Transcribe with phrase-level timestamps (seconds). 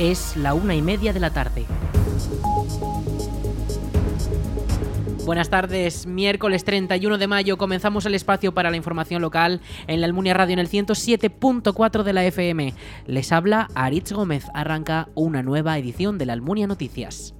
[0.00, 1.66] Es la una y media de la tarde.
[5.26, 10.06] Buenas tardes, miércoles 31 de mayo comenzamos el espacio para la información local en la
[10.06, 12.72] Almunia Radio en el 107.4 de la FM.
[13.06, 17.34] Les habla Aritz Gómez, arranca una nueva edición de la Almunia Noticias.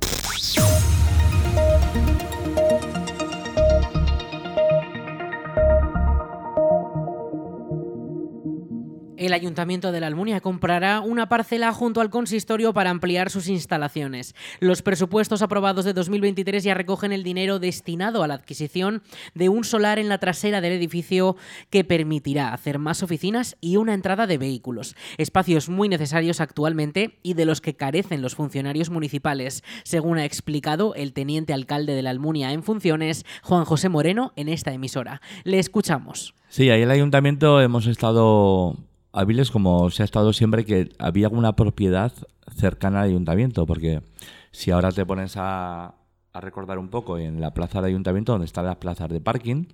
[9.20, 14.34] El Ayuntamiento de la Almunia comprará una parcela junto al consistorio para ampliar sus instalaciones.
[14.60, 19.02] Los presupuestos aprobados de 2023 ya recogen el dinero destinado a la adquisición
[19.34, 21.36] de un solar en la trasera del edificio
[21.68, 24.96] que permitirá hacer más oficinas y una entrada de vehículos.
[25.18, 30.94] Espacios muy necesarios actualmente y de los que carecen los funcionarios municipales, según ha explicado
[30.94, 35.20] el teniente alcalde de la Almunia en funciones, Juan José Moreno, en esta emisora.
[35.44, 36.34] Le escuchamos.
[36.48, 38.78] Sí, ahí el ayuntamiento hemos estado
[39.12, 42.12] hábiles como se ha estado siempre que había alguna propiedad
[42.54, 44.02] cercana al ayuntamiento, porque
[44.50, 45.94] si ahora te pones a,
[46.32, 49.66] recordar un poco en la plaza del ayuntamiento, donde están las plazas de parking,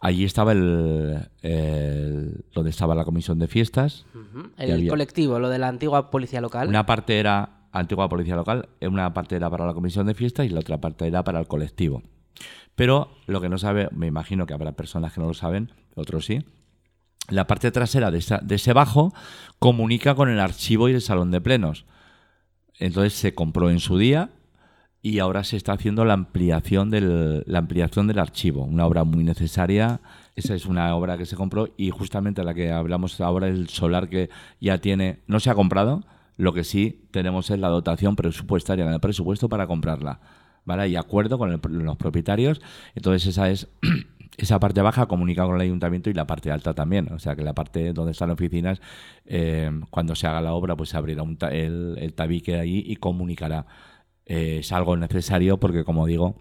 [0.00, 1.28] allí estaba el,
[2.54, 4.06] donde estaba la comisión de fiestas.
[4.56, 6.68] El colectivo, lo de la antigua policía local.
[6.68, 10.48] Una parte era antigua policía local, una parte era para la comisión de fiestas y
[10.48, 12.02] la otra parte era para el colectivo.
[12.74, 16.24] Pero lo que no sabe, me imagino que habrá personas que no lo saben, otros
[16.24, 16.44] sí,
[17.28, 19.14] la parte trasera de, ese bajo
[19.58, 21.84] comunica con el archivo y el salón de plenos.
[22.78, 24.30] Entonces se compró en su día
[25.02, 29.24] y ahora se está haciendo la ampliación del, la ampliación del archivo, una obra muy
[29.24, 30.00] necesaria.
[30.36, 34.08] Esa es una obra que se compró y justamente la que hablamos ahora, el solar
[34.08, 36.04] que ya tiene, no se ha comprado,
[36.36, 40.20] lo que sí tenemos es la dotación presupuestaria en el presupuesto para comprarla.
[40.64, 40.88] ¿Vale?
[40.88, 41.50] Y acuerdo con
[41.84, 42.60] los propietarios.
[42.94, 43.68] Entonces esa es
[44.38, 47.12] esa parte baja comunica con el ayuntamiento y la parte alta también.
[47.12, 48.80] O sea que la parte donde están las oficinas,
[49.26, 53.66] eh, cuando se haga la obra, pues se abrirá el, tabique ahí y comunicará.
[54.26, 56.36] Eh, es algo necesario porque, como digo,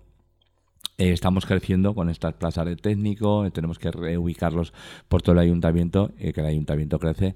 [1.00, 4.74] eh, estamos creciendo con estas plazas de técnico, tenemos que reubicarlos
[5.08, 7.34] por todo el ayuntamiento, que el ayuntamiento crece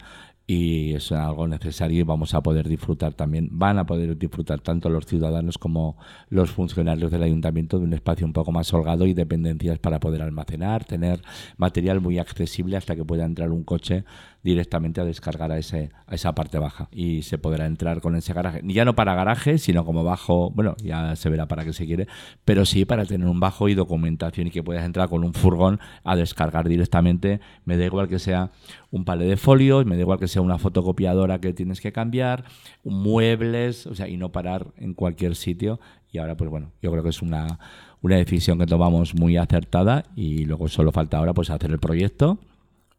[0.47, 4.89] y es algo necesario y vamos a poder disfrutar también, van a poder disfrutar tanto
[4.89, 5.97] los ciudadanos como
[6.29, 10.21] los funcionarios del ayuntamiento de un espacio un poco más holgado y dependencias para poder
[10.21, 11.21] almacenar, tener
[11.57, 14.03] material muy accesible hasta que pueda entrar un coche
[14.43, 16.89] directamente a descargar a, ese, a esa parte baja.
[16.91, 20.75] Y se podrá entrar con ese garaje, ya no para garaje, sino como bajo, bueno,
[20.83, 22.07] ya se verá para qué se quiere,
[22.45, 25.79] pero sí para tener un bajo y documentación y que puedas entrar con un furgón
[26.03, 28.51] a descargar directamente, me da igual que sea
[28.89, 32.45] un palé de folios, me da igual que sea una fotocopiadora que tienes que cambiar,
[32.83, 35.79] muebles, o sea, y no parar en cualquier sitio.
[36.11, 37.59] Y ahora, pues bueno, yo creo que es una,
[38.01, 42.39] una decisión que tomamos muy acertada y luego solo falta ahora pues hacer el proyecto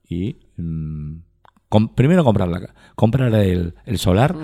[0.08, 1.16] y mm,
[1.94, 4.36] primero comprar, la, comprar el, solar,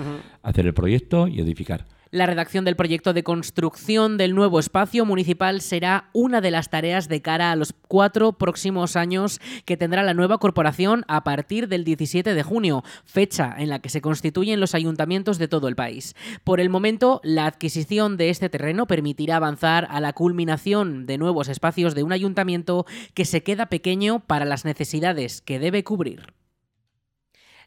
[0.43, 1.85] hacer el proyecto y edificar.
[2.11, 7.07] La redacción del proyecto de construcción del nuevo espacio municipal será una de las tareas
[7.07, 11.83] de cara a los cuatro próximos años que tendrá la nueva corporación a partir del
[11.83, 16.15] 17 de junio, fecha en la que se constituyen los ayuntamientos de todo el país.
[16.43, 21.47] Por el momento, la adquisición de este terreno permitirá avanzar a la culminación de nuevos
[21.47, 26.38] espacios de un ayuntamiento que se queda pequeño para las necesidades que debe cubrir.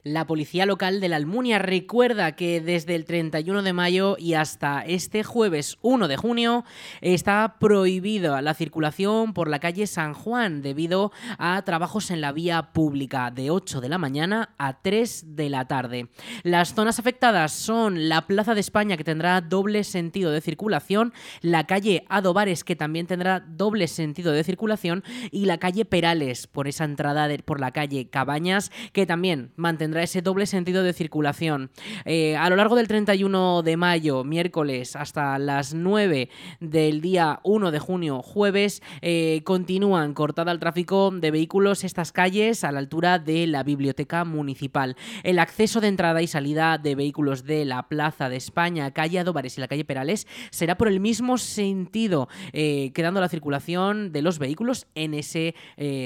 [0.05, 4.81] La policía local de la Almunia recuerda que desde el 31 de mayo y hasta
[4.85, 6.65] este jueves 1 de junio
[7.01, 12.73] está prohibida la circulación por la calle San Juan debido a trabajos en la vía
[12.73, 16.09] pública de 8 de la mañana a 3 de la tarde.
[16.43, 21.69] Las zonas afectadas son la Plaza de España que tendrá doble sentido de circulación, la
[21.69, 26.83] calle Adobares que también tendrá doble sentido de circulación y la calle Perales por esa
[26.83, 31.71] entrada por la calle Cabañas que también mantendrá ese doble sentido de circulación.
[32.05, 36.29] Eh, a lo largo del 31 de mayo, miércoles, hasta las 9
[36.61, 42.65] del día 1 de junio, jueves, eh, continúan cortada el tráfico de vehículos estas calles
[42.65, 44.97] a la altura de la biblioteca municipal.
[45.23, 49.59] El acceso de entrada y salida de vehículos de la Plaza de España, calle Adóbares
[49.59, 54.39] y la calle Perales será por el mismo sentido, eh, quedando la circulación de los
[54.39, 55.55] vehículos en ese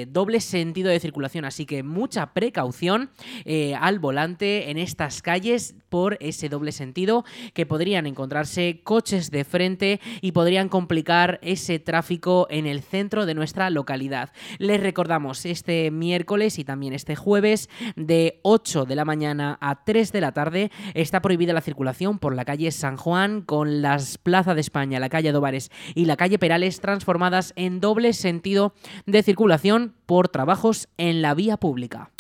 [0.09, 1.45] doble sentido de circulación.
[1.45, 3.11] Así que mucha precaución
[3.77, 7.25] al volante en estas calles por ese doble sentido
[7.55, 13.35] que podrían encontrarse coches de frente y podrían complicar ese tráfico en el centro de
[13.35, 14.33] nuestra localidad.
[14.59, 20.13] Les recordamos este miércoles y también este jueves de 8 de la mañana a 3
[20.13, 24.55] de la tarde está prohibida la circulación por la calle San Juan con las Plaza
[24.55, 28.75] de España, la calle Dobares y la calle Perales transformadas en doble sentido
[29.07, 32.11] de circulación por trabajos en la vía pública.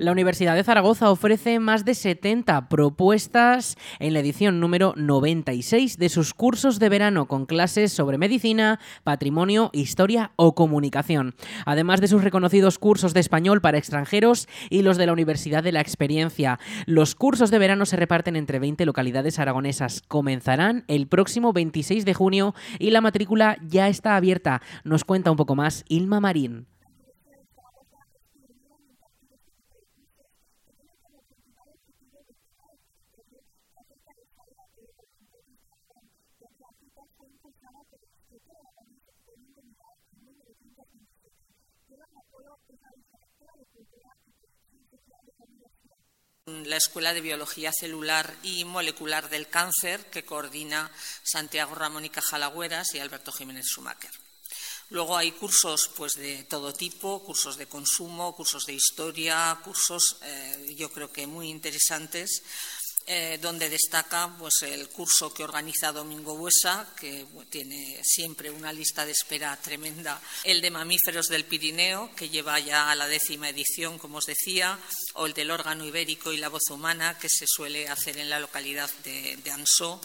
[0.00, 6.08] La Universidad de Zaragoza ofrece más de 70 propuestas en la edición número 96 de
[6.08, 11.34] sus cursos de verano con clases sobre medicina, patrimonio, historia o comunicación,
[11.66, 15.72] además de sus reconocidos cursos de español para extranjeros y los de la Universidad de
[15.72, 16.58] la Experiencia.
[16.86, 20.02] Los cursos de verano se reparten entre 20 localidades aragonesas.
[20.08, 24.62] Comenzarán el próximo 26 de junio y la matrícula ya está abierta.
[24.82, 26.68] Nos cuenta un poco más Ilma Marín.
[46.46, 50.90] La Escuela de Biología Celular y Molecular del Cáncer, que coordina
[51.22, 54.10] Santiago Ramón y Cajalagüeras y Alberto Jiménez Schumacher.
[54.88, 60.74] Luego hay cursos pues, de todo tipo, cursos de consumo, cursos de historia, cursos eh,
[60.76, 62.42] yo creo que muy interesantes
[63.12, 69.04] eh, donde destaca pues, el curso que organiza Domingo Buesa, que tiene siempre una lista
[69.04, 73.98] de espera tremenda, el de mamíferos del Pirineo, que lleva ya a la décima edición,
[73.98, 74.78] como os decía,
[75.14, 78.38] o el del órgano ibérico y la voz humana, que se suele hacer en la
[78.38, 80.00] localidad de, de Ansó.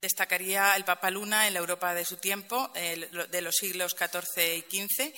[0.00, 4.86] Destacaría el Papa Luna en la Europa de su tiempo, de los siglos XIV y
[4.86, 5.12] XV,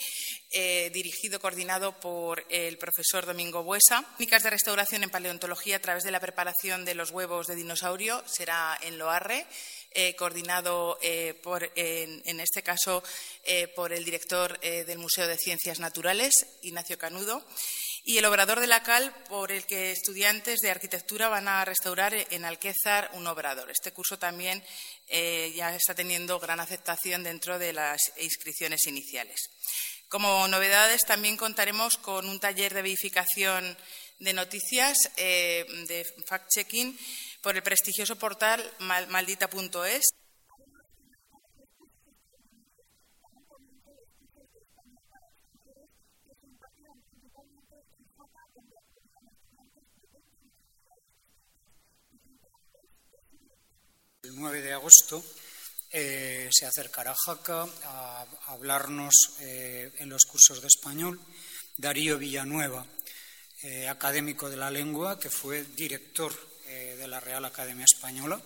[0.52, 4.04] eh, dirigido, coordinado por el profesor Domingo Buesa.
[4.16, 8.22] Técnicas de restauración en paleontología a través de la preparación de los huevos de dinosaurio
[8.26, 9.46] será en Loarre.
[9.90, 13.02] Eh, coordinado eh, por, en, este caso
[13.74, 17.42] por el director del Museo de Ciencias Naturales, Ignacio Canudo
[18.04, 22.14] y el obrador de la cal por el que estudiantes de arquitectura van a restaurar
[22.14, 23.70] en Alquézar un obrador.
[23.70, 24.64] Este curso también
[25.08, 29.50] eh, ya está teniendo gran aceptación dentro de las inscripciones iniciales.
[30.08, 33.76] Como novedades, también contaremos con un taller de verificación
[34.18, 36.98] de noticias, eh, de fact-checking,
[37.42, 40.02] por el prestigioso portal maldita.es.
[54.38, 55.24] 9 de agosto
[55.90, 61.18] eh, se acercará Jaca a, hablarnos eh, en los cursos de español
[61.78, 62.86] Darío Villanueva,
[63.62, 66.32] eh, académico de la lengua, que fue director
[66.68, 68.38] de la Real Academia Española.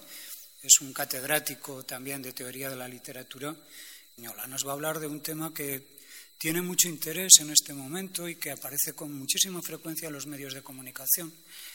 [0.62, 4.47] Es un catedrático también de teoría de la literatura española.
[4.47, 5.99] Nos va a hablar de un tema que
[6.39, 10.55] tiene mucho interés en este momento y que aparece con muchísima frecuencia en los medios
[10.55, 11.35] de comunicación,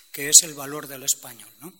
[0.09, 1.49] que es el valor del español.
[1.59, 1.73] ¿no?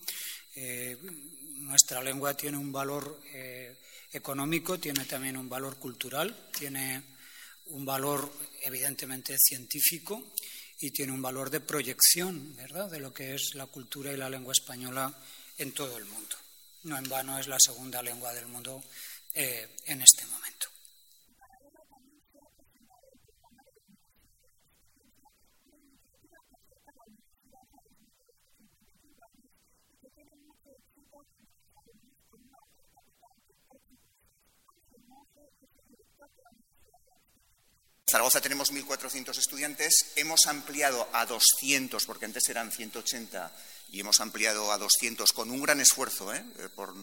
[1.68, 3.75] Nuestra lengua tiene un valor eh,
[4.12, 7.04] económico, tiene también un valor cultural, tiene
[7.68, 8.31] un valor
[8.64, 10.31] evidentemente científico
[10.80, 14.30] y tiene un valor de proyección, ¿verdad?, de lo que es la cultura y la
[14.30, 15.14] lengua española
[15.58, 16.36] en todo el mundo.
[16.84, 18.82] No en vano es la segunda lengua del mundo
[19.34, 20.37] eh, en este momento.
[38.10, 43.52] Zaragoza tenemos 1.400 estudiantes, hemos ampliado a 200, porque antes eran 180,
[43.92, 46.42] y hemos ampliado a 200 con un gran esfuerzo ¿eh?
[46.60, 46.96] Eh, por,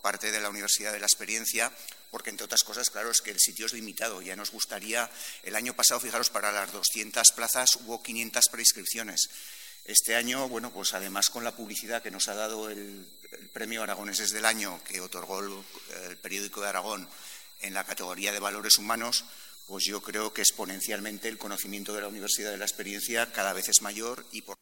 [0.00, 1.70] parte de la Universidad de la Experiencia,
[2.10, 4.22] porque entre otras cosas, claro, es que el sitio es limitado.
[4.22, 5.08] Ya nos gustaría,
[5.44, 9.28] el año pasado, fijaros, para las 200 plazas hubo 500 preinscripciones.
[9.84, 13.06] Este año, bueno, pues además con la publicidad que nos ha dado el,
[13.52, 17.08] premio Aragoneses del Año, que otorgó el periódico de Aragón
[17.60, 19.24] en la categoría de valores humanos,
[19.66, 23.68] pues yo creo que exponencialmente el conocimiento de la Universidad de la Experiencia cada vez
[23.68, 24.58] es mayor y por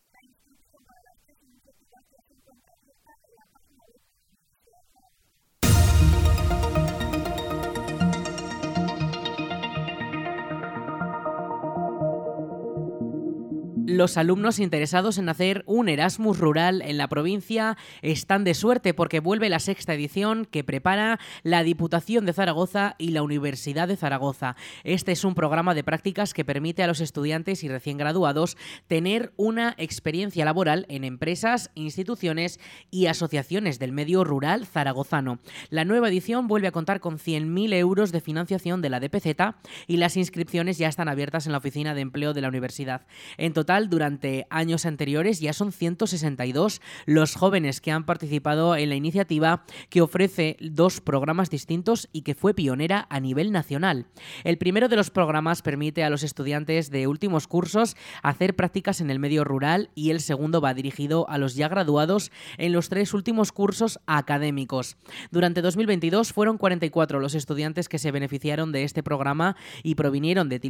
[13.92, 19.20] Los alumnos interesados en hacer un Erasmus rural en la provincia están de suerte porque
[19.20, 24.56] vuelve la sexta edición que prepara la Diputación de Zaragoza y la Universidad de Zaragoza.
[24.82, 28.56] Este es un programa de prácticas que permite a los estudiantes y recién graduados
[28.86, 35.38] tener una experiencia laboral en empresas, instituciones y asociaciones del medio rural zaragozano.
[35.68, 39.54] La nueva edición vuelve a contar con 100.000 euros de financiación de la DPZ
[39.86, 43.06] y las inscripciones ya están abiertas en la oficina de empleo de la universidad.
[43.36, 48.88] En total, total, durante años anteriores ya son 162 los jóvenes que han participado en
[48.88, 54.06] la iniciativa que ofrece dos programas distintos y que fue pionera a nivel nacional.
[54.44, 59.10] El primero de los programas permite a los estudiantes de últimos cursos hacer prácticas en
[59.10, 63.14] el medio rural y el segundo va dirigido a los ya graduados en los tres
[63.14, 64.96] últimos cursos académicos.
[65.30, 70.60] Durante 2022 fueron 44 los estudiantes que se beneficiaron de este programa y provinieron de,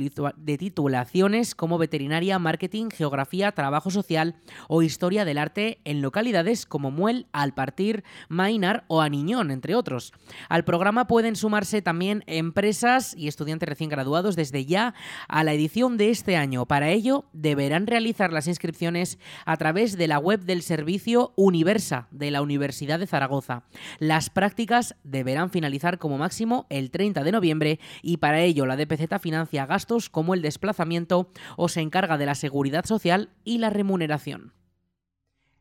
[0.58, 4.36] titulaciones como veterinaria, marketing, geografía, trabajo social
[4.68, 10.12] o historia del arte en localidades como Muel, Alpartir, Mainar o Aniñón, entre otros.
[10.48, 14.94] Al programa pueden sumarse también empresas y estudiantes recién graduados desde ya
[15.26, 16.64] a la edición de este año.
[16.66, 22.30] Para ello, deberán realizar las inscripciones a través de la web del servicio Universa de
[22.30, 23.64] la Universidad de Zaragoza.
[23.98, 29.20] Las prácticas deberán finalizar como máximo el 30 de noviembre y para ello la DPZ
[29.20, 34.52] financia gastos como el desplazamiento o se encarga de la seguridad social y la remuneración.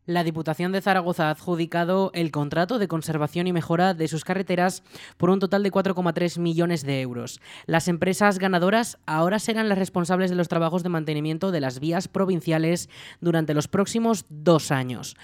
[0.08, 4.84] La Diputación de Zaragoza ha adjudicado el contrato de conservación y mejora de sus carreteras
[5.16, 7.40] por un total de 4,3 millones de euros.
[7.66, 12.10] Las empresas ganadoras ahora serán las responsables de los trabajos de mantenimiento de las vías
[12.10, 12.90] provinciales
[13.22, 15.16] durante los próximos dos años.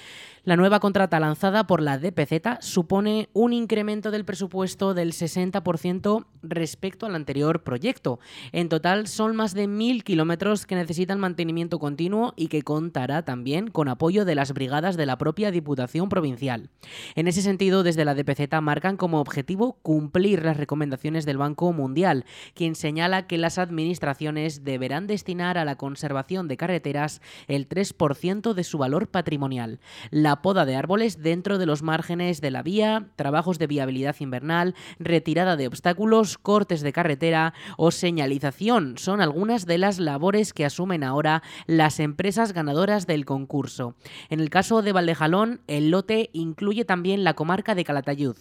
[0.47, 7.05] La nueva contrata lanzada por la DPZ supone un incremento del presupuesto del 60% respecto
[7.05, 8.21] al anterior proyecto.
[8.53, 13.67] En total son más de mil kilómetros que necesitan mantenimiento continuo y que contará también
[13.67, 16.69] con apoyo de las brigadas de la propia Diputación Provincial.
[17.15, 22.23] En ese sentido, desde la DPZ marcan como objetivo cumplir las recomendaciones del Banco Mundial,
[22.53, 28.63] quien señala que las administraciones deberán destinar a la conservación de carreteras el 3% de
[28.63, 29.81] su valor patrimonial.
[30.09, 34.75] La poda de árboles dentro de los márgenes de la vía, trabajos de viabilidad invernal,
[34.99, 41.03] retirada de obstáculos, cortes de carretera o señalización son algunas de las labores que asumen
[41.03, 43.95] ahora las empresas ganadoras del concurso.
[44.29, 48.37] En el caso de Valdejalón, el lote incluye también la comarca de Calatayud.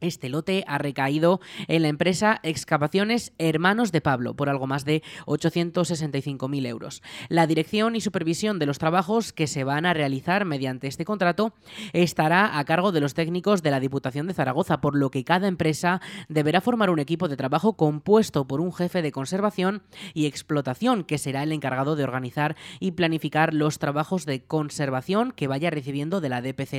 [0.00, 5.02] Este lote ha recaído en la empresa Excavaciones Hermanos de Pablo por algo más de
[5.24, 7.02] 865.000 euros.
[7.28, 11.54] La dirección y supervisión de los trabajos que se van a realizar mediante este contrato
[11.94, 15.48] estará a cargo de los técnicos de la Diputación de Zaragoza, por lo que cada
[15.48, 21.04] empresa deberá formar un equipo de trabajo compuesto por un jefe de conservación y explotación
[21.04, 26.20] que será el encargado de organizar y planificar los trabajos de conservación que vaya recibiendo
[26.20, 26.74] de la DPZ.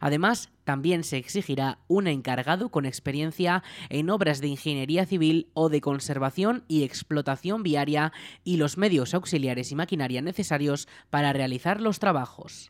[0.00, 2.08] Además, también se exigirá un
[2.46, 8.12] con experiencia en obras de ingeniería civil o de conservación y explotación viaria
[8.44, 12.68] y los medios auxiliares y maquinaria necesarios para realizar los trabajos.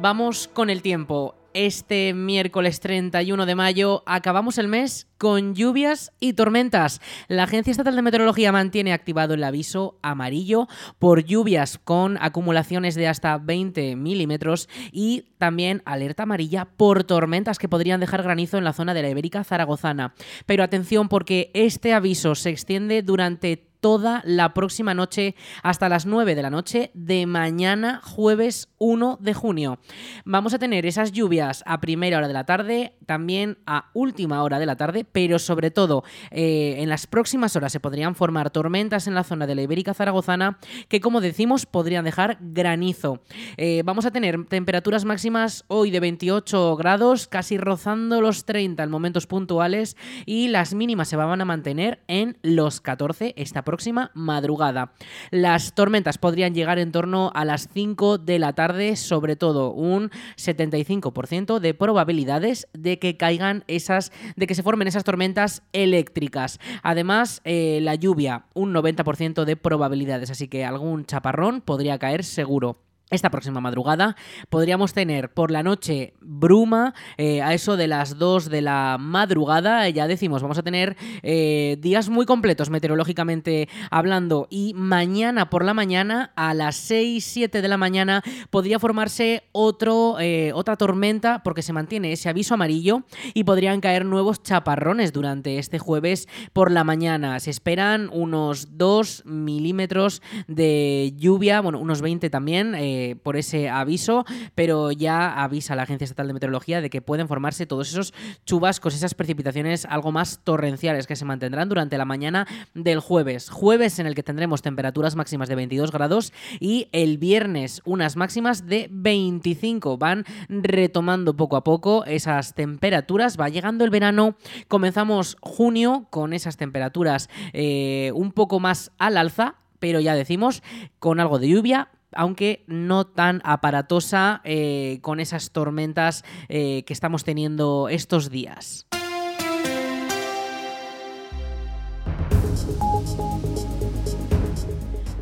[0.00, 6.34] Vamos con el tiempo este miércoles 31 de mayo acabamos el mes con lluvias y
[6.34, 7.00] tormentas.
[7.28, 10.68] La Agencia Estatal de Meteorología mantiene activado el aviso amarillo
[10.98, 17.68] por lluvias con acumulaciones de hasta 20 milímetros y también alerta amarilla por tormentas que
[17.68, 20.14] podrían dejar granizo en la zona de la Ibérica Zaragozana.
[20.46, 26.34] Pero atención porque este aviso se extiende durante toda la próxima noche hasta las 9
[26.34, 29.78] de la noche de mañana jueves 1 de junio.
[30.24, 34.58] Vamos a tener esas lluvias a primera hora de la tarde, también a última hora
[34.58, 39.06] de la tarde, pero sobre todo eh, en las próximas horas se podrían formar tormentas
[39.06, 43.20] en la zona de la Ibérica Zaragozana que como decimos podrían dejar granizo.
[43.58, 48.90] Eh, vamos a tener temperaturas máximas hoy de 28 grados, casi rozando los 30 en
[48.90, 54.12] momentos puntuales y las mínimas se van a mantener en los 14 esta próxima próxima
[54.14, 54.92] madrugada.
[55.32, 60.12] Las tormentas podrían llegar en torno a las 5 de la tarde, sobre todo un
[60.36, 66.60] 75% de probabilidades de que caigan esas, de que se formen esas tormentas eléctricas.
[66.84, 72.78] Además, eh, la lluvia, un 90% de probabilidades, así que algún chaparrón podría caer seguro
[73.10, 74.16] esta próxima madrugada
[74.48, 79.88] podríamos tener por la noche bruma eh, a eso de las 2 de la madrugada
[79.88, 85.74] ya decimos vamos a tener eh, días muy completos meteorológicamente hablando y mañana por la
[85.74, 91.62] mañana a las 6 7 de la mañana podría formarse otro eh, otra tormenta porque
[91.62, 93.02] se mantiene ese aviso amarillo
[93.34, 97.38] y podrían caer nuevos chaparrones durante este jueves por la mañana.
[97.40, 104.24] Se esperan unos 2 milímetros de lluvia bueno unos 20 también ese, por ese aviso,
[104.54, 108.94] pero ya avisa la Agencia Estatal de Meteorología de que pueden formarse todos esos chubascos,
[108.94, 113.50] esas precipitaciones algo más torrenciales que se mantendrán durante la mañana del jueves.
[113.50, 118.66] Jueves en el que tendremos temperaturas máximas de 22 grados y el viernes unas máximas
[118.66, 119.98] de 25.
[119.98, 124.36] Van retomando poco a poco esas temperaturas, va llegando el verano,
[124.68, 130.62] comenzamos junio con esas temperaturas eh, un poco más al alza, pero ya decimos,
[130.98, 137.24] con algo de lluvia, aunque no tan aparatosa eh, con esas tormentas eh, que estamos
[137.24, 138.86] teniendo estos días.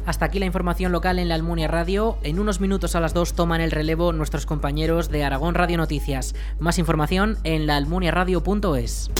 [0.05, 2.19] Hasta aquí la información local en la Almunia Radio.
[2.23, 6.35] En unos minutos a las 2 toman el relevo nuestros compañeros de Aragón Radio Noticias.
[6.59, 9.11] Más información en laalmuniaradio.es.